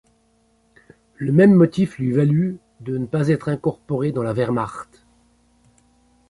Le 1.17 1.31
même 1.31 1.53
motif 1.53 1.99
lui 1.99 2.11
valut 2.11 2.57
de 2.79 2.97
ne 2.97 3.05
pas 3.05 3.27
être 3.27 3.49
incorporé 3.49 4.11
dans 4.11 4.23
la 4.23 4.33
Wehrmacht. 4.33 5.05